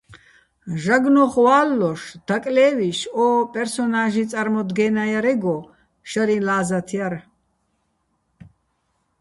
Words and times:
ჟაგნოხ 0.83 1.33
ვა́ლლოშ, 1.43 2.01
დაკლე́ვიშ, 2.27 2.99
ო 3.23 3.25
პერსონა́ჟი 3.53 4.23
წარმოდგე́ნადჲარეგო 4.31 5.55
შარიჼ 6.09 6.37
ლა́ზათ 6.47 6.87
ჲარ. 6.97 7.13